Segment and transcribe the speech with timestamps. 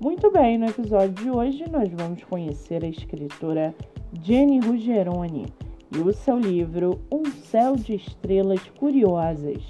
[0.00, 3.74] Muito bem, no episódio de hoje nós vamos conhecer a escritora
[4.22, 5.46] Jenny Ruggeroni
[5.94, 9.62] e o seu livro Um Céu de Estrelas Curiosas.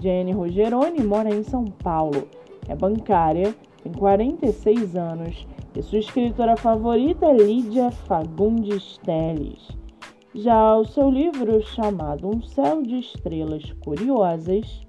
[0.00, 2.28] Jenny Ruggeroni mora em São Paulo,
[2.68, 9.68] é bancária, tem 46 anos e sua escritora favorita é Lídia Fagundes Teles.
[10.34, 14.86] Já o seu livro, chamado Um Céu de Estrelas Curiosas,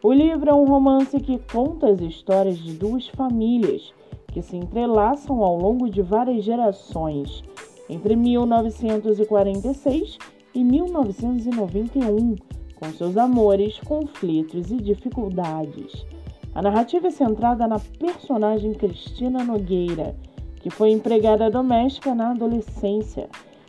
[0.00, 3.92] o livro é um romance que conta as histórias de duas famílias
[4.28, 7.42] que se entrelaçam ao longo de várias gerações,
[7.88, 10.18] entre 1946
[10.54, 12.36] e 1991,
[12.76, 16.06] com seus amores, conflitos e dificuldades.
[16.54, 20.14] A narrativa é centrada na personagem Cristina Nogueira,
[20.56, 23.28] que foi empregada doméstica na adolescência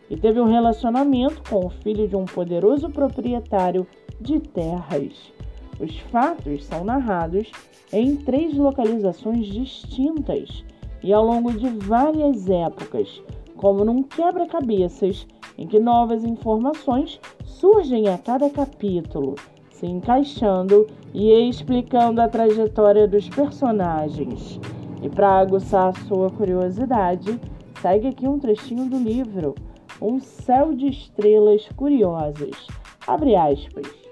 [0.09, 3.85] e teve um relacionamento com o filho de um poderoso proprietário
[4.21, 5.38] de terras.
[5.79, 7.51] Os fatos são narrados
[7.93, 10.63] em três localizações distintas
[11.01, 13.21] e ao longo de várias épocas,
[13.55, 15.25] como num quebra-cabeças
[15.57, 19.35] em que novas informações surgem a cada capítulo,
[19.71, 24.59] se encaixando e explicando a trajetória dos personagens.
[25.01, 27.39] E para aguçar sua curiosidade,
[27.81, 29.55] segue aqui um trechinho do livro
[30.01, 32.67] Um Céu de Estrelas Curiosas.
[33.07, 34.08] Abre aspas.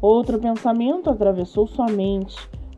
[0.00, 2.36] Outro pensamento atravessou sua mente,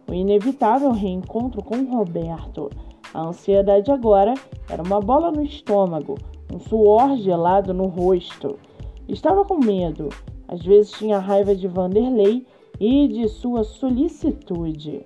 [0.08, 2.70] o inevitável reencontro com Roberto.
[3.12, 4.34] A ansiedade agora
[4.70, 6.16] era uma bola no estômago,
[6.50, 8.58] um suor gelado no rosto.
[9.06, 10.08] Estava com medo,
[10.48, 12.46] às vezes tinha raiva de Vanderlei
[12.80, 15.04] e de sua solicitude.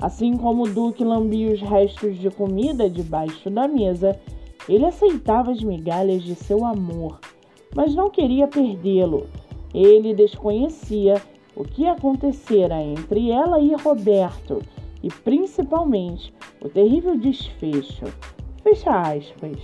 [0.00, 4.16] Assim como o Duque lambia os restos de comida debaixo da mesa,
[4.68, 7.18] ele aceitava as migalhas de seu amor,
[7.74, 9.26] mas não queria perdê-lo.
[9.74, 11.20] Ele desconhecia
[11.56, 14.62] o que acontecera entre ela e Roberto
[15.02, 18.04] e principalmente o terrível desfecho.
[18.62, 19.58] Fecha aspas.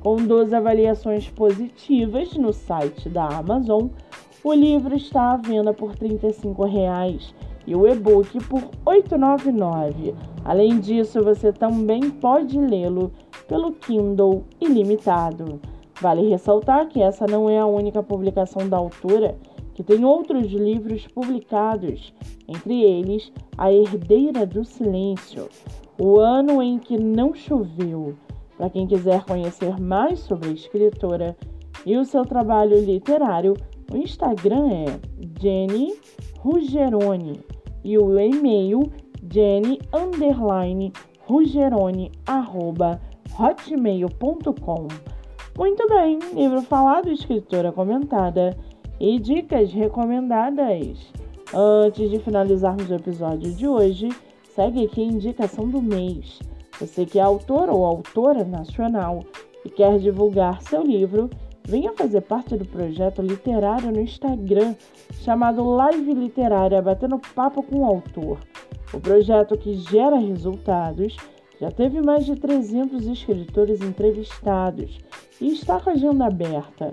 [0.00, 3.88] Com 12 avaliações positivas no site da Amazon,
[4.42, 7.34] o livro está à venda por 35 reais
[7.66, 10.14] e o e-book por R$ 8,99.
[10.44, 13.12] Além disso, você também pode lê-lo
[13.46, 15.60] pelo Kindle ilimitado.
[16.00, 19.36] Vale ressaltar que essa não é a única publicação da autora
[19.78, 22.12] que tem outros livros publicados,
[22.48, 25.48] entre eles A Herdeira do Silêncio,
[25.96, 28.16] O Ano em que Não Choveu.
[28.56, 31.36] Para quem quiser conhecer mais sobre a escritora
[31.86, 33.54] e o seu trabalho literário,
[33.92, 34.86] o Instagram é
[35.40, 35.94] Jenny
[36.40, 37.40] Rugeroni
[37.84, 38.90] e o e-mail
[39.32, 39.78] jenny
[41.24, 43.00] rugeroni arroba
[43.38, 44.88] hotmail.com.
[45.56, 48.56] Muito bem, livro falado, escritora comentada
[49.00, 50.98] e dicas recomendadas.
[51.54, 54.08] Antes de finalizarmos o episódio de hoje,
[54.54, 56.38] segue aqui a indicação do mês.
[56.78, 59.24] Você que é autor ou autora nacional
[59.64, 61.30] e quer divulgar seu livro,
[61.66, 64.74] venha fazer parte do projeto literário no Instagram
[65.22, 68.38] chamado Live Literária Batendo Papo com o Autor.
[68.92, 71.16] O projeto que gera resultados
[71.60, 74.98] já teve mais de 300 escritores entrevistados
[75.40, 76.92] e está com a agenda aberta.